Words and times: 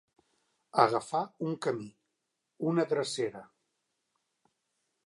Agafar 0.83 1.21
un 1.49 1.53
camí, 1.67 1.91
una 2.73 2.87
drecera. 2.95 3.47